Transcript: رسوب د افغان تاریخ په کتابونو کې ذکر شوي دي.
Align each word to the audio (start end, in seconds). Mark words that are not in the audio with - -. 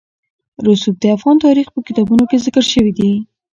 رسوب 0.67 0.95
د 0.99 1.05
افغان 1.15 1.37
تاریخ 1.45 1.67
په 1.71 1.79
کتابونو 1.87 2.23
کې 2.29 2.43
ذکر 2.45 2.63
شوي 2.73 2.91
دي. 2.99 3.11